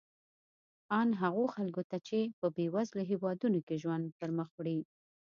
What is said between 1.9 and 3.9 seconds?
چې په بېوزلو هېوادونو کې